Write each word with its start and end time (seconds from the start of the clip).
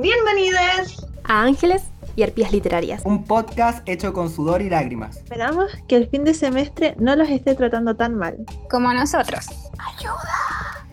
Bienvenidos 0.00 1.04
a 1.24 1.42
Ángeles 1.42 1.82
y 2.14 2.22
Arpías 2.22 2.52
Literarias. 2.52 3.02
Un 3.04 3.24
podcast 3.24 3.86
hecho 3.88 4.12
con 4.12 4.30
sudor 4.30 4.62
y 4.62 4.70
lágrimas. 4.70 5.16
Esperamos 5.16 5.72
que 5.88 5.96
el 5.96 6.08
fin 6.08 6.22
de 6.22 6.34
semestre 6.34 6.94
no 7.00 7.16
los 7.16 7.28
esté 7.28 7.56
tratando 7.56 7.96
tan 7.96 8.14
mal. 8.14 8.36
Como 8.70 8.92
nosotros. 8.92 9.48
¡Ayuda! 9.76 10.86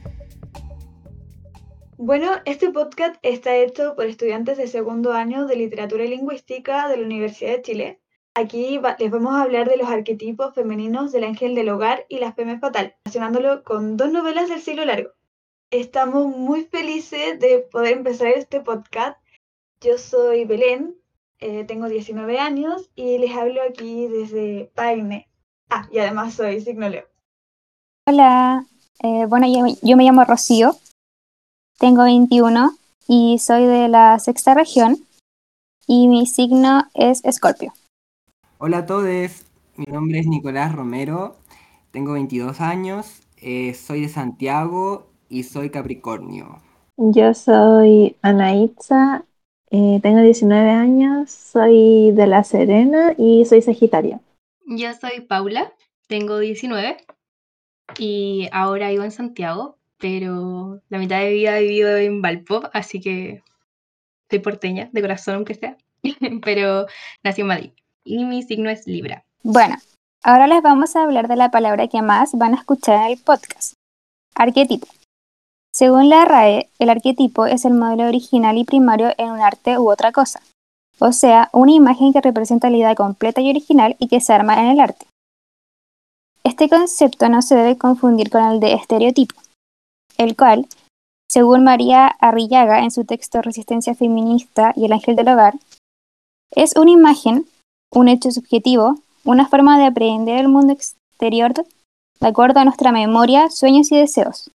Bueno, 1.97 2.31
este 2.45 2.71
podcast 2.71 3.17
está 3.21 3.55
hecho 3.55 3.95
por 3.95 4.07
estudiantes 4.07 4.57
de 4.57 4.65
segundo 4.65 5.13
año 5.13 5.45
de 5.45 5.55
Literatura 5.55 6.03
y 6.03 6.07
Lingüística 6.07 6.89
de 6.89 6.97
la 6.97 7.05
Universidad 7.05 7.51
de 7.51 7.61
Chile. 7.61 8.01
Aquí 8.33 8.81
les 8.97 9.11
vamos 9.11 9.35
a 9.35 9.43
hablar 9.43 9.69
de 9.69 9.77
los 9.77 9.87
arquetipos 9.87 10.55
femeninos 10.55 11.11
del 11.11 11.25
ángel 11.25 11.53
del 11.53 11.69
hogar 11.69 12.07
y 12.09 12.17
la 12.17 12.33
femme 12.33 12.57
fatal, 12.57 12.95
relacionándolo 13.05 13.63
con 13.63 13.97
dos 13.97 14.11
novelas 14.11 14.49
del 14.49 14.61
siglo 14.61 14.83
largo. 14.83 15.11
Estamos 15.71 16.27
muy 16.27 16.65
felices 16.65 17.39
de 17.39 17.67
poder 17.71 17.97
empezar 17.97 18.27
este 18.27 18.61
podcast. 18.61 19.17
Yo 19.81 19.97
soy 19.97 20.45
Belén, 20.45 20.95
eh, 21.39 21.63
tengo 21.65 21.89
19 21.89 22.39
años 22.39 22.91
y 22.95 23.17
les 23.17 23.35
hablo 23.35 23.61
aquí 23.63 24.07
desde 24.07 24.71
Paine. 24.75 25.27
Ah, 25.69 25.87
y 25.91 25.97
además 25.97 26.35
soy 26.35 26.61
signo 26.61 26.87
Leo. 26.87 27.05
Hola, 28.07 28.65
eh, 29.01 29.25
bueno, 29.25 29.47
yo, 29.81 29.97
me 29.97 30.03
llamo 30.03 30.23
Rocío, 30.23 30.77
tengo 31.79 32.03
21 32.03 32.77
y 33.07 33.39
soy 33.39 33.65
de 33.65 33.87
la 33.87 34.19
sexta 34.19 34.53
región 34.53 34.97
y 35.87 36.07
mi 36.07 36.27
signo 36.27 36.83
es 36.93 37.25
Escorpio. 37.25 37.73
Hola 38.59 38.77
a 38.79 38.85
todos, 38.85 39.43
mi 39.75 39.85
nombre 39.85 40.19
es 40.19 40.27
Nicolás 40.27 40.73
Romero, 40.75 41.35
tengo 41.89 42.13
22 42.13 42.61
años, 42.61 43.21
eh, 43.37 43.73
soy 43.73 44.01
de 44.01 44.09
Santiago 44.09 45.14
y 45.29 45.43
soy 45.43 45.69
Capricornio. 45.69 46.61
Yo 46.97 47.33
soy 47.33 48.15
Anaitza, 48.21 49.25
eh, 49.71 49.99
tengo 50.01 50.21
19 50.21 50.69
años, 50.69 51.31
soy 51.31 52.11
de 52.11 52.27
La 52.27 52.43
Serena 52.43 53.13
y 53.17 53.45
soy 53.45 53.61
Sagitario. 53.61 54.21
Yo 54.65 54.93
soy 54.93 55.21
Paula, 55.21 55.73
tengo 56.07 56.39
19 56.39 56.97
y 57.99 58.47
ahora 58.51 58.89
vivo 58.89 59.03
en 59.03 59.11
Santiago, 59.11 59.77
pero 59.97 60.81
la 60.89 60.97
mitad 60.97 61.19
de 61.19 61.27
mi 61.27 61.33
vida 61.33 61.59
he 61.59 61.63
vivido 61.63 61.97
en 61.97 62.21
Valpo, 62.21 62.61
así 62.73 63.01
que 63.01 63.43
soy 64.29 64.39
porteña, 64.39 64.89
de 64.91 65.01
corazón 65.01 65.35
aunque 65.35 65.55
sea, 65.55 65.77
pero 66.43 66.85
nací 67.23 67.41
en 67.41 67.47
Madrid 67.47 67.71
y 68.05 68.23
mi 68.23 68.43
signo 68.43 68.69
es 68.69 68.87
Libra. 68.87 69.25
Bueno, 69.43 69.75
ahora 70.23 70.47
les 70.47 70.61
vamos 70.61 70.95
a 70.95 71.03
hablar 71.03 71.27
de 71.27 71.35
la 71.35 71.51
palabra 71.51 71.87
que 71.87 72.01
más 72.01 72.37
van 72.37 72.53
a 72.53 72.57
escuchar 72.57 73.05
en 73.05 73.17
el 73.17 73.23
podcast, 73.23 73.73
arquetipo. 74.35 74.87
Según 75.75 76.07
la 76.07 76.23
RAE, 76.23 76.69
el 76.79 76.89
arquetipo 76.89 77.47
es 77.47 77.65
el 77.65 77.73
modelo 77.73 78.07
original 78.07 78.57
y 78.57 78.63
primario 78.63 79.09
en 79.17 79.31
un 79.31 79.41
arte 79.41 79.77
u 79.77 79.91
otra 79.91 80.13
cosa, 80.13 80.39
o 80.99 81.11
sea, 81.11 81.49
una 81.51 81.73
imagen 81.73 82.13
que 82.13 82.21
representa 82.21 82.69
la 82.69 82.77
idea 82.77 82.95
completa 82.95 83.41
y 83.41 83.49
original 83.49 83.97
y 83.99 84.07
que 84.07 84.21
se 84.21 84.31
arma 84.31 84.53
en 84.53 84.69
el 84.69 84.79
arte. 84.79 85.05
Este 86.45 86.69
concepto 86.69 87.27
no 87.27 87.41
se 87.41 87.55
debe 87.55 87.77
confundir 87.77 88.29
con 88.29 88.41
el 88.45 88.61
de 88.61 88.71
estereotipo, 88.71 89.35
el 90.17 90.37
cual, 90.37 90.65
según 91.29 91.65
María 91.65 92.07
Arrillaga 92.21 92.79
en 92.79 92.91
su 92.91 93.03
texto 93.03 93.41
Resistencia 93.41 93.95
Feminista 93.95 94.71
y 94.77 94.85
el 94.85 94.93
Ángel 94.93 95.17
del 95.17 95.27
Hogar, 95.27 95.55
es 96.51 96.77
una 96.77 96.91
imagen, 96.91 97.47
un 97.91 98.07
hecho 98.07 98.31
subjetivo, 98.31 98.95
una 99.25 99.45
forma 99.49 99.77
de 99.77 99.87
aprender 99.87 100.39
el 100.39 100.47
mundo 100.47 100.71
exterior 100.71 101.51
de 101.53 101.65
acuerdo 102.21 102.61
a 102.61 102.63
nuestra 102.63 102.93
memoria, 102.93 103.49
sueños 103.49 103.91
y 103.91 103.97
deseos. 103.97 104.51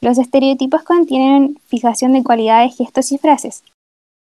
Los 0.00 0.18
estereotipos 0.18 0.82
contienen 0.82 1.58
fijación 1.66 2.12
de 2.12 2.22
cualidades, 2.22 2.76
gestos 2.76 3.12
y 3.12 3.18
frases. 3.18 3.62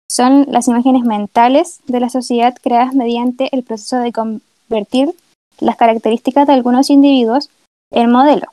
Son 0.10 0.46
las 0.50 0.68
imágenes 0.68 1.04
mentales 1.04 1.80
de 1.88 2.00
la 2.00 2.10
sociedad 2.10 2.56
creadas 2.62 2.94
mediante 2.94 3.50
el 3.56 3.64
proceso 3.64 3.98
de 3.98 4.12
convertir 4.12 5.14
las 5.60 5.76
características 5.76 6.48
de 6.48 6.54
algunos 6.54 6.90
individuos 6.90 7.50
en 7.92 8.12
modelo, 8.12 8.48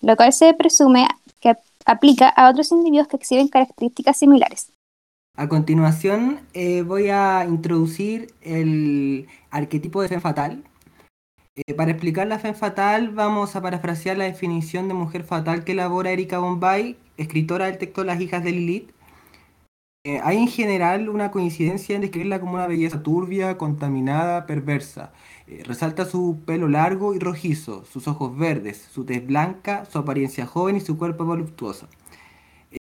lo 0.00 0.16
cual 0.16 0.32
se 0.32 0.54
presume 0.54 1.06
que 1.40 1.56
aplica 1.84 2.28
a 2.28 2.48
otros 2.50 2.72
individuos 2.72 3.08
que 3.08 3.16
exhiben 3.16 3.48
características 3.48 4.18
similares. 4.18 4.70
A 5.36 5.48
continuación 5.48 6.40
eh, 6.52 6.82
voy 6.82 7.10
a 7.10 7.44
introducir 7.48 8.34
el 8.42 9.28
arquetipo 9.50 10.02
de 10.02 10.08
fe 10.08 10.20
fatal. 10.20 10.64
Eh, 11.66 11.74
para 11.74 11.90
explicar 11.90 12.26
la 12.28 12.38
fe 12.38 12.54
fatal 12.54 13.10
vamos 13.10 13.56
a 13.56 13.62
parafrasear 13.62 14.16
la 14.16 14.24
definición 14.24 14.86
de 14.86 14.94
mujer 14.94 15.24
fatal 15.24 15.64
que 15.64 15.72
elabora 15.72 16.12
Erika 16.12 16.38
Bombay, 16.38 16.96
escritora 17.16 17.66
del 17.66 17.78
texto 17.78 18.04
Las 18.04 18.20
hijas 18.20 18.44
de 18.44 18.52
Lilith. 18.52 18.90
Eh, 20.04 20.20
hay 20.22 20.36
en 20.38 20.48
general 20.48 21.08
una 21.08 21.30
coincidencia 21.32 21.96
en 21.96 22.02
describirla 22.02 22.40
como 22.40 22.54
una 22.54 22.68
belleza 22.68 23.02
turbia, 23.02 23.58
contaminada, 23.58 24.46
perversa. 24.46 25.12
resalta 25.64 26.04
su 26.04 26.40
pelo 26.46 26.68
largo 26.68 27.14
y 27.14 27.18
rojizo, 27.18 27.84
sus 27.86 28.06
ojos 28.06 28.36
verdes, 28.38 28.78
su 28.92 29.04
tez 29.04 29.26
blanca, 29.26 29.84
su 29.86 29.98
apariencia 29.98 30.46
joven 30.46 30.76
y 30.76 30.80
su 30.80 30.96
cuerpo 30.96 31.24
voluptuoso. 31.24 31.88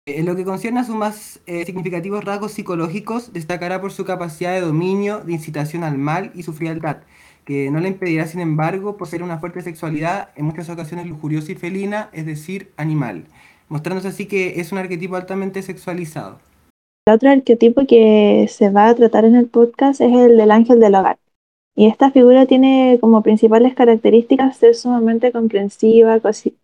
En 0.04 0.26
lo 0.26 0.34
que 0.34 0.44
concierne 0.44 0.80
a 0.80 0.84
sus 0.84 0.96
más 0.96 1.40
eh, 1.46 1.64
significativos 1.64 2.24
rasgos 2.24 2.52
psicológicos, 2.52 3.32
destacará 3.32 3.80
por 3.80 3.92
su 3.92 4.04
capacidad 4.04 4.52
de 4.52 4.60
dominio, 4.60 5.20
de 5.20 5.32
incitación 5.32 5.84
al 5.84 5.96
mal 5.96 6.32
y 6.34 6.42
su 6.42 6.52
frialdad, 6.52 7.02
que 7.46 7.70
no 7.70 7.78
le 7.78 7.88
impedirá, 7.88 8.26
sin 8.26 8.40
embargo, 8.40 8.96
poseer 8.96 9.22
una 9.22 9.38
fuerte 9.38 9.62
sexualidad, 9.62 10.30
en 10.34 10.44
muchas 10.44 10.68
ocasiones 10.68 11.06
lujuriosa 11.06 11.52
y 11.52 11.54
felina, 11.54 12.10
es 12.12 12.26
decir, 12.26 12.72
animal, 12.76 13.24
mostrándose 13.68 14.08
así 14.08 14.26
que 14.26 14.60
es 14.60 14.72
un 14.72 14.78
arquetipo 14.78 15.14
altamente 15.14 15.62
sexualizado. 15.62 16.40
El 17.06 17.14
otro 17.14 17.30
arquetipo 17.30 17.86
que 17.86 18.46
se 18.50 18.68
va 18.70 18.88
a 18.88 18.94
tratar 18.96 19.24
en 19.24 19.36
el 19.36 19.46
podcast 19.46 20.00
es 20.00 20.12
el 20.12 20.36
del 20.36 20.50
ángel 20.50 20.80
del 20.80 20.96
hogar. 20.96 21.18
Y 21.76 21.86
esta 21.86 22.10
figura 22.10 22.46
tiene 22.46 22.98
como 23.00 23.22
principales 23.22 23.74
características 23.74 24.56
ser 24.56 24.74
sumamente 24.74 25.30
comprensiva, 25.30 26.20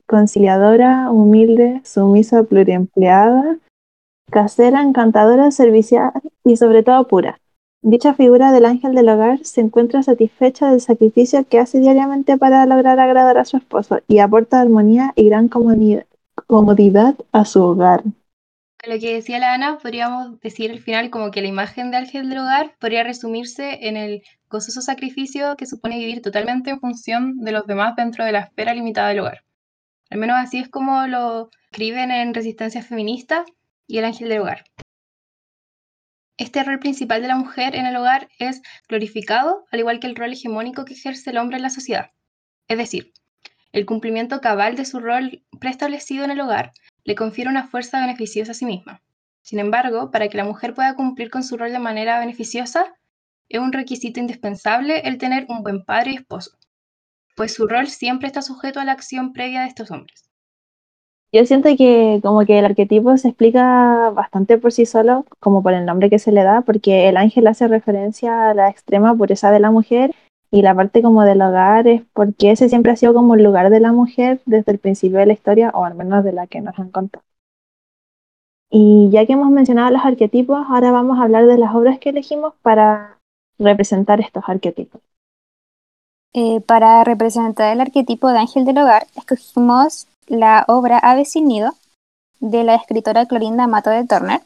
conciliadora, 0.06 1.12
humilde, 1.12 1.80
sumisa, 1.84 2.42
pluriempleada, 2.42 3.58
casera, 4.32 4.82
encantadora, 4.82 5.52
servicial 5.52 6.12
y 6.44 6.56
sobre 6.56 6.82
todo 6.82 7.06
pura. 7.06 7.38
Dicha 7.84 8.14
figura 8.14 8.52
del 8.52 8.64
ángel 8.64 8.94
del 8.94 9.08
hogar 9.08 9.44
se 9.44 9.60
encuentra 9.60 10.04
satisfecha 10.04 10.70
del 10.70 10.80
sacrificio 10.80 11.44
que 11.48 11.58
hace 11.58 11.80
diariamente 11.80 12.38
para 12.38 12.64
lograr 12.64 13.00
agradar 13.00 13.38
a 13.38 13.44
su 13.44 13.56
esposo 13.56 14.00
y 14.06 14.20
aporta 14.20 14.60
armonía 14.60 15.12
y 15.16 15.28
gran 15.28 15.48
comodidad 15.48 17.16
a 17.32 17.44
su 17.44 17.60
hogar. 17.60 18.04
Lo 18.86 18.98
que 19.00 19.14
decía 19.14 19.40
la 19.40 19.54
Ana, 19.54 19.78
podríamos 19.78 20.38
decir 20.38 20.70
al 20.70 20.78
final 20.78 21.10
como 21.10 21.32
que 21.32 21.42
la 21.42 21.48
imagen 21.48 21.90
de 21.90 21.96
ángel 21.96 22.28
del 22.28 22.38
hogar 22.38 22.76
podría 22.78 23.02
resumirse 23.02 23.88
en 23.88 23.96
el 23.96 24.22
gozoso 24.48 24.80
sacrificio 24.80 25.56
que 25.56 25.66
supone 25.66 25.98
vivir 25.98 26.22
totalmente 26.22 26.70
en 26.70 26.78
función 26.78 27.38
de 27.38 27.50
los 27.50 27.66
demás 27.66 27.96
dentro 27.96 28.24
de 28.24 28.30
la 28.30 28.40
esfera 28.40 28.74
limitada 28.74 29.08
del 29.08 29.20
hogar. 29.20 29.42
Al 30.08 30.18
menos 30.18 30.36
así 30.38 30.58
es 30.58 30.68
como 30.68 31.08
lo 31.08 31.50
escriben 31.70 32.12
en 32.12 32.32
Resistencia 32.32 32.82
Feminista 32.82 33.44
y 33.88 33.98
El 33.98 34.04
Ángel 34.04 34.28
del 34.28 34.40
Hogar. 34.40 34.64
Este 36.38 36.62
rol 36.64 36.78
principal 36.78 37.20
de 37.22 37.28
la 37.28 37.36
mujer 37.36 37.76
en 37.76 37.86
el 37.86 37.96
hogar 37.96 38.28
es 38.38 38.62
glorificado, 38.88 39.66
al 39.70 39.80
igual 39.80 40.00
que 40.00 40.06
el 40.06 40.16
rol 40.16 40.32
hegemónico 40.32 40.84
que 40.84 40.94
ejerce 40.94 41.30
el 41.30 41.38
hombre 41.38 41.56
en 41.56 41.62
la 41.62 41.70
sociedad. 41.70 42.10
Es 42.68 42.78
decir, 42.78 43.12
el 43.72 43.86
cumplimiento 43.86 44.40
cabal 44.40 44.76
de 44.76 44.84
su 44.84 45.00
rol 45.00 45.44
preestablecido 45.60 46.24
en 46.24 46.30
el 46.30 46.40
hogar 46.40 46.72
le 47.04 47.14
confiere 47.14 47.50
una 47.50 47.68
fuerza 47.68 48.00
beneficiosa 48.00 48.52
a 48.52 48.54
sí 48.54 48.64
misma. 48.64 49.02
Sin 49.42 49.58
embargo, 49.58 50.10
para 50.10 50.28
que 50.28 50.36
la 50.36 50.44
mujer 50.44 50.72
pueda 50.74 50.94
cumplir 50.94 51.30
con 51.30 51.42
su 51.42 51.56
rol 51.56 51.72
de 51.72 51.78
manera 51.78 52.18
beneficiosa, 52.18 52.94
es 53.48 53.60
un 53.60 53.72
requisito 53.72 54.20
indispensable 54.20 55.00
el 55.00 55.18
tener 55.18 55.46
un 55.48 55.62
buen 55.62 55.84
padre 55.84 56.12
y 56.12 56.16
esposo, 56.16 56.58
pues 57.36 57.54
su 57.54 57.66
rol 57.66 57.88
siempre 57.88 58.26
está 58.26 58.40
sujeto 58.40 58.80
a 58.80 58.84
la 58.84 58.92
acción 58.92 59.32
previa 59.32 59.62
de 59.62 59.68
estos 59.68 59.90
hombres. 59.90 60.30
Yo 61.34 61.46
siento 61.46 61.70
que 61.78 62.20
como 62.22 62.44
que 62.44 62.58
el 62.58 62.64
arquetipo 62.66 63.16
se 63.16 63.28
explica 63.28 64.10
bastante 64.10 64.58
por 64.58 64.70
sí 64.70 64.84
solo, 64.84 65.24
como 65.40 65.62
por 65.62 65.72
el 65.72 65.86
nombre 65.86 66.10
que 66.10 66.18
se 66.18 66.30
le 66.30 66.42
da, 66.42 66.60
porque 66.60 67.08
el 67.08 67.16
ángel 67.16 67.46
hace 67.46 67.68
referencia 67.68 68.50
a 68.50 68.54
la 68.54 68.68
extrema 68.68 69.14
pureza 69.14 69.50
de 69.50 69.60
la 69.60 69.70
mujer 69.70 70.14
y 70.50 70.60
la 70.60 70.74
parte 70.74 71.00
como 71.00 71.24
del 71.24 71.40
hogar 71.40 71.88
es 71.88 72.02
porque 72.12 72.50
ese 72.50 72.68
siempre 72.68 72.92
ha 72.92 72.96
sido 72.96 73.14
como 73.14 73.34
el 73.34 73.42
lugar 73.42 73.70
de 73.70 73.80
la 73.80 73.92
mujer 73.92 74.42
desde 74.44 74.72
el 74.72 74.78
principio 74.78 75.18
de 75.18 75.26
la 75.26 75.32
historia, 75.32 75.70
o 75.72 75.86
al 75.86 75.94
menos 75.94 76.22
de 76.22 76.32
la 76.32 76.46
que 76.46 76.60
nos 76.60 76.78
han 76.78 76.90
contado. 76.90 77.24
Y 78.70 79.08
ya 79.10 79.24
que 79.24 79.32
hemos 79.32 79.50
mencionado 79.50 79.90
los 79.90 80.04
arquetipos, 80.04 80.66
ahora 80.68 80.90
vamos 80.90 81.18
a 81.18 81.22
hablar 81.22 81.46
de 81.46 81.56
las 81.56 81.74
obras 81.74 81.98
que 81.98 82.10
elegimos 82.10 82.52
para 82.60 83.18
representar 83.58 84.20
estos 84.20 84.44
arquetipos? 84.46 85.00
Eh, 86.34 86.60
para 86.62 87.04
representar 87.04 87.72
el 87.72 87.80
arquetipo 87.80 88.28
de 88.28 88.38
ángel 88.38 88.64
del 88.64 88.78
hogar, 88.78 89.06
escogimos 89.16 90.06
la 90.26 90.64
obra 90.68 90.98
Ave 90.98 91.24
sin 91.24 91.48
nido 91.48 91.74
de 92.40 92.64
la 92.64 92.74
escritora 92.74 93.26
Clorinda 93.26 93.66
Mato 93.66 93.90
de 93.90 94.06
Turner. 94.06 94.40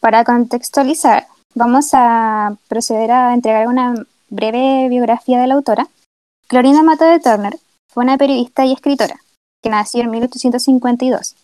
Para 0.00 0.24
contextualizar, 0.24 1.26
vamos 1.54 1.90
a 1.92 2.56
proceder 2.68 3.10
a 3.12 3.34
entregar 3.34 3.68
una 3.68 3.94
breve 4.28 4.88
biografía 4.88 5.40
de 5.40 5.46
la 5.46 5.54
autora. 5.54 5.86
Clorinda 6.48 6.82
Mato 6.82 7.04
de 7.04 7.20
Turner 7.20 7.58
fue 7.92 8.04
una 8.04 8.18
periodista 8.18 8.64
y 8.64 8.72
escritora 8.72 9.16
que 9.62 9.70
nació 9.70 10.02
en 10.02 10.10
1852 10.10 11.36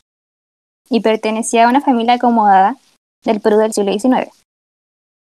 y 0.90 1.00
pertenecía 1.00 1.66
a 1.66 1.68
una 1.68 1.80
familia 1.80 2.14
acomodada 2.14 2.76
del 3.24 3.40
Perú 3.40 3.58
del 3.58 3.72
siglo 3.72 3.92
XIX. 3.92 4.30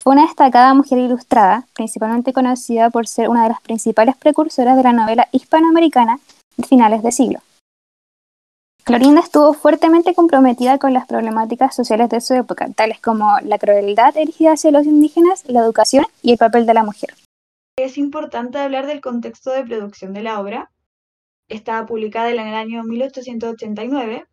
Fue 0.04 0.14
una 0.14 0.26
destacada 0.26 0.74
mujer 0.74 0.98
ilustrada, 0.98 1.68
principalmente 1.74 2.34
conocida 2.34 2.90
por 2.90 3.08
ser 3.08 3.30
una 3.30 3.44
de 3.44 3.50
las 3.50 3.62
principales 3.62 4.18
precursoras 4.18 4.76
de 4.76 4.84
la 4.84 4.94
novela 4.94 5.28
hispanoamericana 5.32 6.20
de 6.58 6.68
finales 6.68 7.04
de 7.04 7.12
siglo. 7.12 7.40
Clorinda 8.84 9.22
estuvo 9.22 9.54
fuertemente 9.54 10.16
comprometida 10.16 10.80
con 10.80 10.94
las 10.94 11.06
problemáticas 11.06 11.76
sociales 11.76 12.10
de 12.10 12.20
su 12.20 12.34
época, 12.34 12.68
tales 12.76 13.00
como 13.00 13.40
la 13.44 13.60
crueldad 13.60 14.18
erigida 14.18 14.54
hacia 14.54 14.72
los 14.72 14.86
indígenas, 14.86 15.44
la 15.48 15.60
educación 15.60 16.06
y 16.24 16.32
el 16.32 16.40
papel 16.40 16.66
de 16.66 16.74
la 16.74 16.84
mujer. 16.84 17.14
Es 17.78 18.00
importante 18.00 18.58
hablar 18.58 18.88
del 18.88 19.00
contexto 19.00 19.52
de 19.52 19.64
producción 19.64 20.14
de 20.14 20.24
la 20.24 20.40
obra. 20.40 20.72
Estaba 21.48 21.86
publicada 21.86 22.32
en 22.32 22.40
el 22.40 22.56
año 22.56 22.84
1889. 22.84 24.26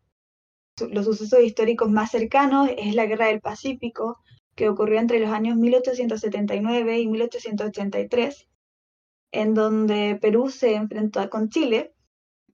Los 0.90 1.04
sucesos 1.04 1.40
históricos 1.40 1.90
más 1.90 2.10
cercanos 2.10 2.70
es 2.76 2.94
la 2.94 3.04
Guerra 3.04 3.26
del 3.26 3.40
Pacífico, 3.40 4.18
que 4.54 4.70
ocurrió 4.70 4.98
entre 4.98 5.20
los 5.20 5.30
años 5.30 5.56
1879 5.56 7.00
y 7.00 7.06
1883, 7.06 8.48
en 9.32 9.54
donde 9.54 10.18
Perú 10.20 10.48
se 10.48 10.74
enfrentó 10.74 11.28
con 11.28 11.50
Chile 11.50 11.92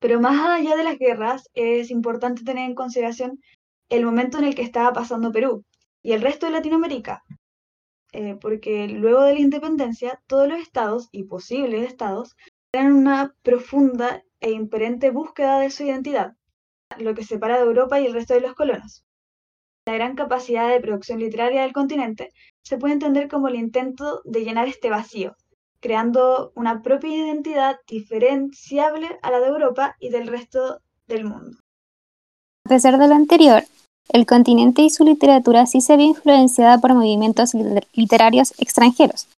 pero 0.05 0.21
más 0.21 0.39
allá 0.39 0.77
de 0.77 0.85
las 0.85 0.99
guerras, 0.99 1.49
es 1.55 1.91
importante 1.91 2.45
tener 2.45 2.69
en 2.69 2.75
consideración 2.75 3.41
el 3.89 4.05
momento 4.05 4.37
en 4.37 4.45
el 4.45 4.55
que 4.55 4.61
estaba 4.61 4.93
pasando 4.93 5.33
Perú 5.33 5.65
y 6.03 6.13
el 6.13 6.21
resto 6.21 6.45
de 6.45 6.53
Latinoamérica, 6.53 7.23
eh, 8.13 8.37
porque 8.39 8.87
luego 8.87 9.23
de 9.23 9.33
la 9.33 9.41
independencia, 9.41 10.21
todos 10.27 10.47
los 10.47 10.61
estados 10.61 11.09
y 11.11 11.25
posibles 11.25 11.87
estados 11.87 12.37
eran 12.75 12.93
una 12.93 13.35
profunda 13.41 14.23
e 14.41 14.51
imperente 14.51 15.09
búsqueda 15.09 15.59
de 15.61 15.71
su 15.71 15.85
identidad, 15.85 16.35
lo 16.99 17.15
que 17.15 17.25
separa 17.25 17.57
de 17.57 17.65
Europa 17.65 17.99
y 17.99 18.05
el 18.05 18.13
resto 18.13 18.35
de 18.35 18.43
los 18.43 18.53
colonos. 18.53 19.07
La 19.87 19.95
gran 19.95 20.17
capacidad 20.17 20.69
de 20.69 20.83
producción 20.83 21.19
literaria 21.19 21.63
del 21.63 21.73
continente 21.73 22.29
se 22.63 22.77
puede 22.77 22.93
entender 22.93 23.27
como 23.27 23.49
el 23.49 23.55
intento 23.55 24.21
de 24.27 24.45
llenar 24.45 24.69
este 24.69 24.91
vacío, 24.91 25.35
creando 25.85 26.51
una 26.55 26.83
propia 26.83 27.15
identidad 27.15 27.77
diferenciable 27.87 29.07
a 29.21 29.31
la 29.31 29.39
de 29.41 29.49
Europa 29.49 29.97
y 30.01 30.09
del 30.09 30.29
resto 30.29 30.81
del 31.07 31.27
mundo. 31.27 31.59
A 32.65 32.71
pesar 32.71 32.97
de 32.97 33.07
lo 33.07 33.15
anterior, 33.15 33.65
el 34.09 34.25
continente 34.25 34.81
y 34.81 34.89
su 34.89 35.05
literatura 35.05 35.67
sí 35.67 35.83
se 35.83 35.99
ve 35.99 36.05
influenciada 36.05 36.79
por 36.79 36.95
movimientos 36.95 37.53
literarios 37.93 38.55
extranjeros. 38.57 39.29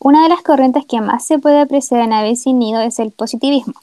Una 0.00 0.22
de 0.22 0.28
las 0.28 0.42
corrientes 0.42 0.86
que 0.86 1.00
más 1.00 1.26
se 1.26 1.40
puede 1.40 1.58
apreciar 1.58 2.00
en 2.00 2.12
Ave 2.12 2.36
sin 2.36 2.60
Nido 2.60 2.80
es 2.80 3.00
el 3.00 3.10
positivismo. 3.10 3.74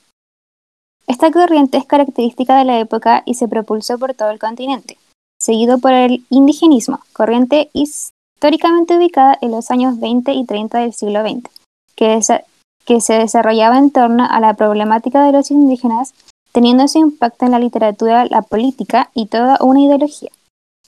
Esta 1.05 1.31
corriente 1.31 1.77
es 1.77 1.85
característica 1.85 2.57
de 2.57 2.63
la 2.63 2.79
época 2.79 3.23
y 3.25 3.33
se 3.33 3.49
propulsó 3.49 3.99
por 3.99 4.13
todo 4.13 4.29
el 4.29 4.39
continente, 4.39 4.97
seguido 5.37 5.79
por 5.79 5.91
el 5.91 6.25
indigenismo, 6.29 7.01
corriente 7.11 7.69
históricamente 7.73 8.95
ubicada 8.95 9.37
en 9.41 9.51
los 9.51 9.69
años 9.69 9.99
20 9.99 10.31
y 10.31 10.45
30 10.45 10.77
del 10.77 10.93
siglo 10.93 11.27
XX 11.27 11.62
que, 11.95 12.21
se 12.21 13.13
desarrollaba 13.13 13.77
en 13.77 13.91
torno 13.91 14.25
a 14.29 14.39
la 14.39 14.53
problemática 14.55 15.25
de 15.25 15.31
los 15.31 15.51
indígenas, 15.51 16.13
teniendo 16.51 16.87
su 16.87 16.99
impacto 16.99 17.45
en 17.45 17.51
la 17.51 17.59
literatura, 17.59 18.25
la 18.25 18.41
política 18.41 19.09
y 19.13 19.27
toda 19.27 19.57
una 19.61 19.81
ideología. 19.81 20.31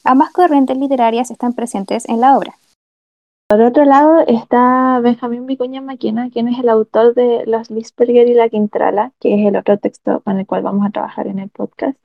Ambas 0.04 0.32
corrientes 0.32 0.78
literarias 0.78 1.32
están 1.32 1.54
presentes 1.54 2.08
en 2.08 2.22
la 2.22 2.38
obra. 2.38 2.58
Por 3.48 3.62
otro 3.62 3.86
lado 3.86 4.22
está 4.28 5.00
Benjamín 5.02 5.46
Vicuña 5.46 5.82
Maquena, 5.82 6.30
quien 6.32 6.48
es 6.48 6.60
el 6.60 6.70
autor 6.70 7.14
de 7.14 7.46
Los 7.46 7.70
Lisperger 7.70 8.28
y 8.28 8.34
la 8.34 8.50
Quintrala, 8.50 9.12
que 9.20 9.40
es 9.40 9.48
el 9.48 9.56
otro 9.56 9.78
texto 9.78 10.22
con 10.22 10.40
el 10.40 10.48
cual 10.48 10.64
vamos 10.64 10.86
a 10.86 10.90
trabajar 10.90 11.28
en 11.28 11.40
el 11.40 11.50
podcast. 11.50 11.98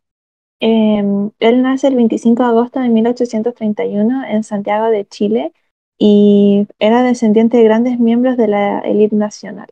Em, 0.61 1.31
él 1.41 1.63
nace 1.63 1.89
el 1.89 1.97
25 1.97 2.43
de 2.43 2.49
agosto 2.51 2.81
de 2.81 2.91
1831 2.91 4.25
en 4.27 4.45
Santiago 4.45 4.87
de 4.87 5.07
Chile 5.07 5.53
y 6.03 6.67
era 6.79 7.03
descendiente 7.03 7.59
de 7.59 7.65
grandes 7.65 8.01
miembros 8.01 8.39
de 8.39 8.49
la 8.49 8.79
élite 8.81 9.15
nacional. 9.15 9.69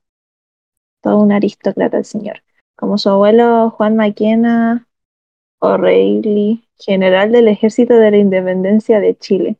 Todo 1.00 1.22
un 1.22 1.32
aristócrata 1.32 1.96
el 1.96 2.04
señor, 2.04 2.42
como 2.76 2.98
su 2.98 3.08
abuelo 3.08 3.70
Juan 3.70 3.96
Maquena 3.96 4.86
O'Reilly, 5.58 6.68
general 6.78 7.32
del 7.32 7.48
Ejército 7.48 7.94
de 7.94 8.10
la 8.10 8.18
Independencia 8.18 9.00
de 9.00 9.16
Chile. 9.16 9.56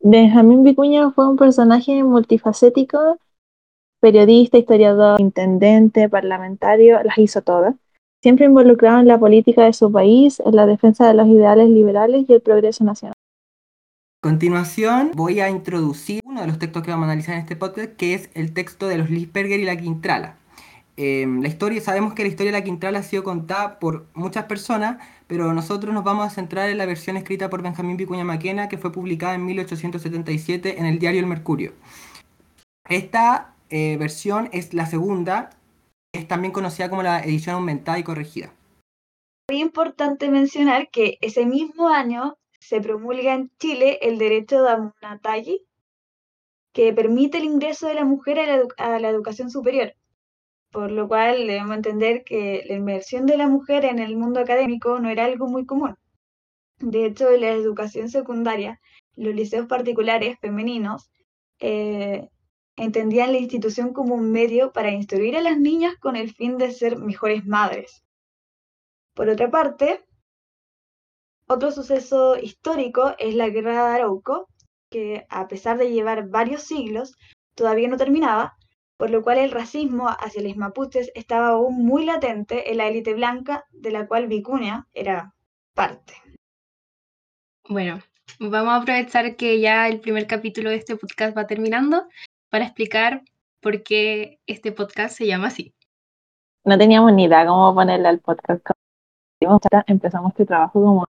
Benjamín 0.00 0.64
Vicuña 0.64 1.12
fue 1.12 1.28
un 1.28 1.36
personaje 1.36 2.02
multifacético, 2.02 3.18
periodista, 4.00 4.58
historiador, 4.58 5.20
intendente, 5.20 6.08
parlamentario, 6.08 7.00
las 7.04 7.18
hizo 7.18 7.40
todas, 7.40 7.76
siempre 8.20 8.46
involucrado 8.46 8.98
en 8.98 9.06
la 9.06 9.20
política 9.20 9.64
de 9.64 9.74
su 9.74 9.92
país, 9.92 10.40
en 10.40 10.56
la 10.56 10.66
defensa 10.66 11.06
de 11.06 11.14
los 11.14 11.28
ideales 11.28 11.68
liberales 11.68 12.28
y 12.28 12.32
el 12.32 12.40
progreso 12.40 12.82
nacional 12.82 13.14
continuación 14.22 15.10
voy 15.16 15.40
a 15.40 15.50
introducir 15.50 16.20
uno 16.24 16.42
de 16.42 16.46
los 16.46 16.60
textos 16.60 16.84
que 16.84 16.92
vamos 16.92 17.08
a 17.08 17.10
analizar 17.10 17.34
en 17.34 17.40
este 17.40 17.56
podcast, 17.56 17.96
que 17.96 18.14
es 18.14 18.30
el 18.34 18.54
texto 18.54 18.86
de 18.86 18.96
los 18.96 19.10
Lisperger 19.10 19.58
y 19.58 19.64
la 19.64 19.76
Quintrala. 19.76 20.36
Em, 20.96 21.42
la 21.42 21.48
historia, 21.48 21.80
sabemos 21.80 22.14
que 22.14 22.22
la 22.22 22.28
historia 22.28 22.52
de 22.52 22.58
la 22.58 22.62
Quintrala 22.64 23.00
ha 23.00 23.02
sido 23.02 23.24
contada 23.24 23.80
por 23.80 24.06
muchas 24.14 24.44
personas, 24.44 25.04
pero 25.26 25.52
nosotros 25.52 25.92
nos 25.92 26.04
vamos 26.04 26.24
a 26.24 26.30
centrar 26.30 26.70
en 26.70 26.78
la 26.78 26.86
versión 26.86 27.16
escrita 27.16 27.50
por 27.50 27.62
Benjamín 27.62 27.96
Vicuña 27.96 28.22
Maquena, 28.22 28.68
que 28.68 28.78
fue 28.78 28.92
publicada 28.92 29.34
en 29.34 29.44
1877 29.44 30.78
en 30.78 30.86
el 30.86 31.00
diario 31.00 31.18
El 31.18 31.26
Mercurio. 31.26 31.72
Esta 32.88 33.56
eh, 33.70 33.96
versión 33.96 34.48
es 34.52 34.72
la 34.72 34.86
segunda, 34.86 35.50
es 36.14 36.28
también 36.28 36.52
conocida 36.52 36.88
como 36.88 37.02
la 37.02 37.24
edición 37.24 37.56
aumentada 37.56 37.98
y 37.98 38.04
corregida. 38.04 38.52
Muy 39.50 39.60
importante 39.60 40.30
mencionar 40.30 40.90
que 40.90 41.18
ese 41.20 41.44
mismo 41.44 41.88
año 41.88 42.36
se 42.62 42.80
promulga 42.80 43.34
en 43.34 43.50
Chile 43.58 43.98
el 44.02 44.18
derecho 44.18 44.62
de 44.62 44.70
Amunatagi, 44.70 45.66
que 46.72 46.92
permite 46.92 47.38
el 47.38 47.44
ingreso 47.44 47.88
de 47.88 47.94
la 47.94 48.04
mujer 48.04 48.38
a 48.38 49.00
la, 49.00 49.08
educación 49.08 49.50
superior, 49.50 49.94
por 50.70 50.92
lo 50.92 51.08
cual 51.08 51.48
debemos 51.48 51.76
entender 51.76 52.22
que 52.22 52.62
la 52.68 52.74
inmersión 52.74 53.26
de 53.26 53.36
la 53.36 53.48
mujer 53.48 53.84
en 53.84 53.98
el 53.98 54.16
mundo 54.16 54.38
académico 54.38 55.00
no 55.00 55.10
era 55.10 55.24
algo 55.24 55.48
muy 55.48 55.66
común. 55.66 55.96
De 56.78 57.04
hecho, 57.04 57.30
en 57.32 57.40
la 57.40 57.50
educación 57.50 58.08
secundaria, 58.08 58.80
los 59.16 59.34
liceos 59.34 59.66
particulares 59.66 60.38
femeninos 60.40 61.10
eh, 61.58 62.28
entendían 62.76 63.32
la 63.32 63.38
institución 63.38 63.92
como 63.92 64.14
un 64.14 64.30
medio 64.30 64.72
para 64.72 64.92
instruir 64.92 65.36
a 65.36 65.42
las 65.42 65.58
niñas 65.58 65.96
con 65.96 66.14
el 66.14 66.32
fin 66.32 66.58
de 66.58 66.70
ser 66.70 66.96
mejores 66.96 67.44
madres. 67.44 68.04
Por 69.14 69.28
otra 69.28 69.50
parte, 69.50 70.00
otro 71.52 71.70
suceso 71.70 72.36
histórico 72.36 73.14
es 73.18 73.34
la 73.34 73.48
Guerra 73.50 73.72
de 73.72 73.94
Arauco, 73.94 74.48
que 74.90 75.26
a 75.28 75.48
pesar 75.48 75.78
de 75.78 75.90
llevar 75.90 76.28
varios 76.28 76.62
siglos, 76.62 77.16
todavía 77.54 77.88
no 77.88 77.96
terminaba, 77.96 78.56
por 78.96 79.10
lo 79.10 79.22
cual 79.22 79.38
el 79.38 79.50
racismo 79.50 80.08
hacia 80.08 80.42
los 80.42 80.56
mapuches 80.56 81.10
estaba 81.14 81.48
aún 81.48 81.84
muy 81.84 82.04
latente 82.04 82.70
en 82.70 82.78
la 82.78 82.88
élite 82.88 83.14
blanca 83.14 83.64
de 83.70 83.90
la 83.90 84.06
cual 84.06 84.28
Vicuña 84.28 84.86
era 84.92 85.34
parte. 85.74 86.14
Bueno, 87.68 88.00
vamos 88.38 88.72
a 88.72 88.76
aprovechar 88.76 89.36
que 89.36 89.60
ya 89.60 89.88
el 89.88 90.00
primer 90.00 90.26
capítulo 90.26 90.70
de 90.70 90.76
este 90.76 90.96
podcast 90.96 91.36
va 91.36 91.46
terminando 91.46 92.06
para 92.48 92.64
explicar 92.64 93.22
por 93.60 93.82
qué 93.82 94.40
este 94.46 94.72
podcast 94.72 95.16
se 95.16 95.26
llama 95.26 95.48
así. 95.48 95.74
No 96.64 96.78
teníamos 96.78 97.12
ni 97.12 97.24
idea 97.24 97.46
cómo 97.46 97.74
ponerle 97.74 98.08
al 98.08 98.20
podcast. 98.20 98.64
Empezamos 99.86 100.30
este 100.32 100.46
trabajo 100.46 100.80
como 100.80 101.04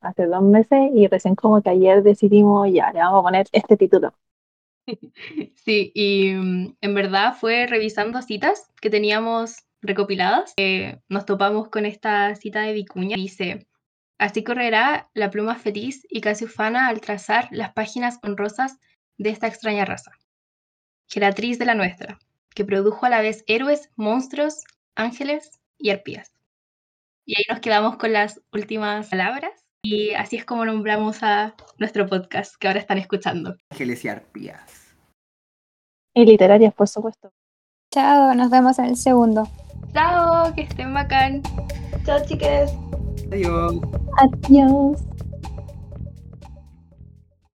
hace 0.00 0.26
dos 0.26 0.42
meses 0.42 0.90
y 0.94 1.06
recién 1.06 1.34
como 1.34 1.62
que 1.62 1.70
ayer 1.70 2.02
decidimos 2.02 2.68
ya, 2.72 2.92
le 2.92 3.00
vamos 3.00 3.20
a 3.20 3.22
poner 3.22 3.46
este 3.52 3.76
título. 3.76 4.12
Sí, 5.56 5.92
y 5.94 6.32
mm, 6.32 6.76
en 6.80 6.94
verdad 6.94 7.36
fue 7.38 7.66
revisando 7.66 8.22
citas 8.22 8.70
que 8.80 8.90
teníamos 8.90 9.64
recopiladas. 9.82 10.54
nos 11.08 11.26
topamos 11.26 11.68
con 11.68 11.86
esta 11.86 12.34
cita 12.34 12.62
de 12.62 12.72
Vicuña. 12.72 13.16
Dice, 13.16 13.66
así 14.18 14.42
correrá 14.42 15.10
la 15.14 15.30
pluma 15.30 15.56
feliz 15.56 16.06
y 16.10 16.20
casi 16.20 16.46
ufana 16.46 16.88
al 16.88 17.00
trazar 17.00 17.48
las 17.50 17.72
páginas 17.72 18.18
honrosas 18.22 18.78
de 19.18 19.30
esta 19.30 19.46
extraña 19.46 19.84
raza, 19.84 20.12
geratriz 21.06 21.58
de 21.58 21.66
la 21.66 21.74
nuestra, 21.74 22.18
que 22.54 22.64
produjo 22.64 23.06
a 23.06 23.10
la 23.10 23.20
vez 23.20 23.44
héroes, 23.46 23.90
monstruos, 23.96 24.64
ángeles 24.94 25.60
y 25.76 25.90
arpías. 25.90 26.32
Y 27.24 27.36
ahí 27.36 27.44
nos 27.48 27.60
quedamos 27.60 27.96
con 27.96 28.12
las 28.12 28.40
últimas 28.52 29.08
palabras 29.08 29.67
y 29.90 30.14
así 30.14 30.36
es 30.36 30.44
como 30.44 30.66
nombramos 30.66 31.22
a 31.22 31.54
nuestro 31.78 32.06
podcast 32.06 32.54
que 32.56 32.68
ahora 32.68 32.80
están 32.80 32.98
escuchando. 32.98 33.56
Ángeles 33.70 34.04
y 34.04 34.08
arpías. 34.08 34.94
Y 36.14 36.26
literarias, 36.26 36.74
por 36.74 36.88
supuesto. 36.88 37.30
Chao, 37.90 38.34
nos 38.34 38.50
vemos 38.50 38.78
en 38.78 38.86
el 38.86 38.96
segundo. 38.96 39.48
Chao, 39.94 40.54
que 40.54 40.62
estén 40.62 40.92
bacán. 40.92 41.42
Chao, 42.04 42.18
chicas. 42.26 42.74
Adiós. 43.32 43.76
Adiós. 44.18 45.02